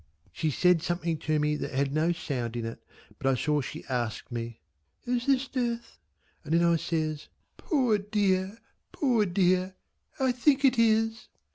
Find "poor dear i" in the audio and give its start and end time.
8.91-10.31